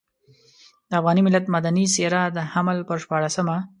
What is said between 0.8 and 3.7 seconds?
د افغان ملت مدني څېره د حمل پر شپاړلسمه.